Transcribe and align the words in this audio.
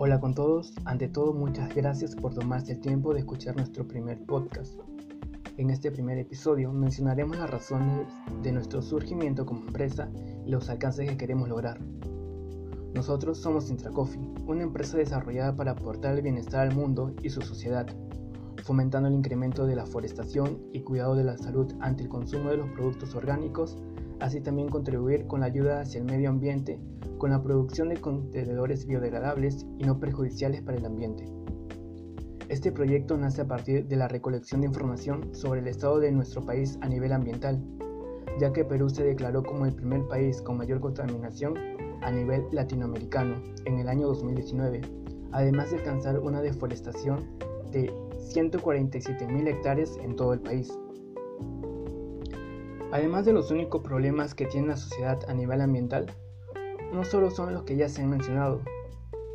Hola 0.00 0.20
con 0.20 0.32
todos, 0.32 0.74
ante 0.84 1.08
todo 1.08 1.32
muchas 1.32 1.74
gracias 1.74 2.14
por 2.14 2.32
tomarse 2.32 2.70
el 2.70 2.80
tiempo 2.80 3.12
de 3.12 3.18
escuchar 3.18 3.56
nuestro 3.56 3.84
primer 3.88 4.24
podcast. 4.26 4.78
En 5.56 5.70
este 5.70 5.90
primer 5.90 6.18
episodio 6.18 6.72
mencionaremos 6.72 7.36
las 7.36 7.50
razones 7.50 8.06
de 8.44 8.52
nuestro 8.52 8.80
surgimiento 8.80 9.44
como 9.44 9.66
empresa 9.66 10.08
y 10.46 10.50
los 10.50 10.70
alcances 10.70 11.10
que 11.10 11.16
queremos 11.16 11.48
lograr. 11.48 11.80
Nosotros 12.94 13.38
somos 13.38 13.70
Intracoffee, 13.70 14.22
una 14.46 14.62
empresa 14.62 14.98
desarrollada 14.98 15.56
para 15.56 15.72
aportar 15.72 16.14
el 16.14 16.22
bienestar 16.22 16.68
al 16.68 16.76
mundo 16.76 17.12
y 17.24 17.30
su 17.30 17.42
sociedad, 17.42 17.88
fomentando 18.62 19.08
el 19.08 19.16
incremento 19.16 19.66
de 19.66 19.74
la 19.74 19.84
forestación 19.84 20.62
y 20.72 20.82
cuidado 20.82 21.16
de 21.16 21.24
la 21.24 21.36
salud 21.36 21.74
ante 21.80 22.04
el 22.04 22.08
consumo 22.08 22.50
de 22.50 22.58
los 22.58 22.70
productos 22.70 23.16
orgánicos, 23.16 23.76
así 24.20 24.40
también 24.40 24.68
contribuir 24.68 25.26
con 25.26 25.40
la 25.40 25.46
ayuda 25.46 25.80
hacia 25.80 25.98
el 25.98 26.04
medio 26.04 26.28
ambiente 26.30 26.78
con 27.18 27.30
la 27.30 27.42
producción 27.42 27.88
de 27.88 28.00
contenedores 28.00 28.86
biodegradables 28.86 29.66
y 29.78 29.84
no 29.84 29.98
perjudiciales 29.98 30.62
para 30.62 30.78
el 30.78 30.86
ambiente. 30.86 31.26
Este 32.48 32.72
proyecto 32.72 33.18
nace 33.18 33.42
a 33.42 33.48
partir 33.48 33.86
de 33.86 33.96
la 33.96 34.08
recolección 34.08 34.62
de 34.62 34.68
información 34.68 35.34
sobre 35.34 35.60
el 35.60 35.68
estado 35.68 35.98
de 35.98 36.12
nuestro 36.12 36.46
país 36.46 36.78
a 36.80 36.88
nivel 36.88 37.12
ambiental, 37.12 37.62
ya 38.40 38.52
que 38.52 38.64
Perú 38.64 38.88
se 38.88 39.04
declaró 39.04 39.42
como 39.42 39.66
el 39.66 39.74
primer 39.74 40.06
país 40.06 40.40
con 40.40 40.56
mayor 40.56 40.80
contaminación 40.80 41.54
a 42.00 42.10
nivel 42.10 42.44
latinoamericano 42.52 43.34
en 43.66 43.78
el 43.78 43.88
año 43.88 44.06
2019, 44.06 44.80
además 45.32 45.70
de 45.70 45.78
alcanzar 45.78 46.18
una 46.20 46.40
deforestación 46.40 47.26
de 47.70 47.92
147.000 48.32 49.48
hectáreas 49.48 49.98
en 50.02 50.16
todo 50.16 50.32
el 50.32 50.40
país. 50.40 50.72
Además 52.90 53.26
de 53.26 53.34
los 53.34 53.50
únicos 53.50 53.82
problemas 53.82 54.34
que 54.34 54.46
tiene 54.46 54.68
la 54.68 54.76
sociedad 54.78 55.18
a 55.28 55.34
nivel 55.34 55.60
ambiental, 55.60 56.06
no 56.90 57.04
solo 57.04 57.30
son 57.30 57.52
los 57.52 57.64
que 57.64 57.76
ya 57.76 57.88
se 57.88 58.00
han 58.00 58.08
mencionado, 58.08 58.62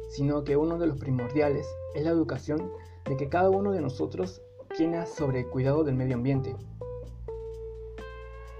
sino 0.09 0.43
que 0.43 0.57
uno 0.57 0.79
de 0.79 0.87
los 0.87 0.97
primordiales 0.97 1.67
es 1.93 2.03
la 2.03 2.09
educación 2.09 2.71
de 3.05 3.15
que 3.15 3.29
cada 3.29 3.51
uno 3.51 3.71
de 3.71 3.81
nosotros 3.81 4.41
tiene 4.75 5.05
sobre 5.05 5.41
el 5.41 5.49
cuidado 5.49 5.83
del 5.83 5.95
medio 5.95 6.15
ambiente, 6.15 6.55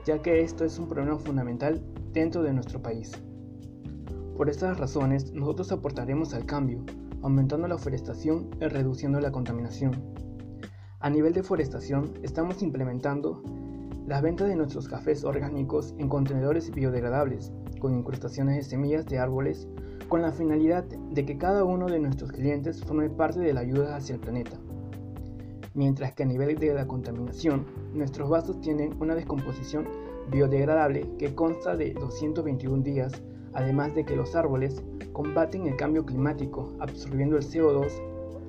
ya 0.06 0.22
que 0.22 0.42
esto 0.42 0.64
es 0.64 0.78
un 0.78 0.88
problema 0.88 1.18
fundamental 1.18 1.82
dentro 2.12 2.44
de 2.44 2.54
nuestro 2.54 2.80
país. 2.80 3.12
Por 4.38 4.48
estas 4.48 4.78
razones, 4.80 5.32
nosotros 5.32 5.72
aportaremos 5.72 6.36
al 6.36 6.46
cambio, 6.46 6.84
aumentando 7.24 7.68
la 7.68 7.80
forestación 7.80 8.52
y 8.62 8.66
reduciendo 8.66 9.20
la 9.20 9.32
contaminación. 9.32 10.14
A 11.00 11.10
nivel 11.10 11.34
de 11.34 11.42
forestación, 11.42 12.14
estamos 12.22 12.62
implementando 12.62 13.42
la 14.08 14.20
venta 14.20 14.46
de 14.46 14.56
nuestros 14.56 14.88
cafés 14.88 15.24
orgánicos 15.24 15.96
en 15.98 16.10
contenedores 16.10 16.72
biodegradables, 16.72 17.54
con 17.80 17.98
incrustaciones 17.98 18.58
de 18.58 18.64
semillas 18.64 19.06
de 19.06 19.20
árboles, 19.20 19.68
con 20.10 20.22
la 20.22 20.32
finalidad 20.32 20.84
de 20.84 21.26
que 21.26 21.38
cada 21.38 21.64
uno 21.64 21.88
de 21.88 22.00
nuestros 22.00 22.32
clientes 22.32 22.84
forme 22.84 23.10
parte 23.10 23.40
de 23.40 23.54
la 23.54 23.62
ayuda 23.62 23.96
hacia 23.96 24.16
el 24.16 24.22
planeta. 24.22 24.58
Mientras 25.74 26.14
que 26.14 26.24
a 26.24 26.26
nivel 26.26 26.58
de 26.60 26.74
la 26.74 26.86
contaminación, 26.86 27.66
nuestros 27.94 28.30
vasos 28.30 28.60
tienen 28.62 28.94
una 29.00 29.16
descomposición 29.16 29.88
biodegradable 30.30 31.10
que 31.18 31.34
consta 31.34 31.76
de 31.76 31.94
221 31.94 32.84
días, 32.84 33.14
además 33.54 33.96
de 33.96 34.06
que 34.06 34.16
los 34.16 34.36
árboles 34.36 34.84
combaten 35.14 35.66
el 35.66 35.76
cambio 35.78 36.06
climático 36.06 36.74
absorbiendo 36.80 37.38
el 37.38 37.44
CO2, 37.44 37.92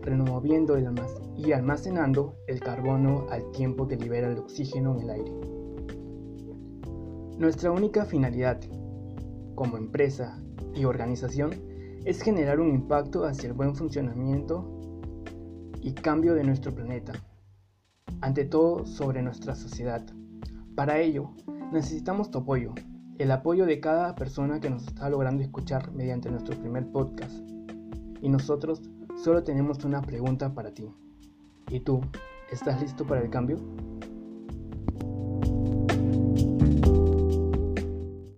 removiendo 0.03 0.77
el 0.77 0.89
y 1.37 1.53
almacenando 1.53 2.35
el 2.47 2.61
carbono 2.61 3.27
al 3.31 3.51
tiempo 3.53 3.89
que 3.89 3.97
libera 3.97 4.31
el 4.31 4.39
oxígeno 4.39 4.97
en 4.97 5.03
el 5.03 5.11
aire. 5.11 5.33
Nuestra 7.39 7.73
única 7.73 8.05
finalidad 8.05 8.61
como 9.55 9.77
empresa 9.77 10.41
y 10.75 10.85
organización 10.85 11.51
es 12.05 12.23
generar 12.23 12.61
un 12.61 12.71
impacto 12.71 13.25
hacia 13.25 13.49
el 13.49 13.55
buen 13.55 13.75
funcionamiento 13.75 14.65
y 15.81 15.93
cambio 15.93 16.35
de 16.35 16.45
nuestro 16.45 16.75
planeta, 16.75 17.13
ante 18.21 18.45
todo 18.45 18.87
sobre 18.87 19.23
nuestra 19.23 19.55
sociedad. 19.55 20.03
Para 20.75 20.99
ello, 21.01 21.31
necesitamos 21.73 22.31
tu 22.31 22.39
apoyo, 22.39 22.73
el 23.19 23.31
apoyo 23.31 23.67
de 23.67 23.81
cada 23.81 24.15
persona 24.15 24.61
que 24.61 24.71
nos 24.71 24.87
está 24.87 25.09
logrando 25.09 25.43
escuchar 25.43 25.93
mediante 25.93 26.31
nuestro 26.31 26.57
primer 26.59 26.91
podcast. 26.91 27.35
Y 28.21 28.29
nosotros 28.29 28.83
solo 29.17 29.43
tenemos 29.43 29.85
una 29.85 30.03
pregunta 30.03 30.55
para 30.55 30.73
ti. 30.73 30.91
¿Y 31.71 31.81
tú, 31.81 32.01
estás 32.51 32.81
listo 32.81 33.07
para 33.07 33.23
el 33.23 33.31
cambio? 33.31 33.59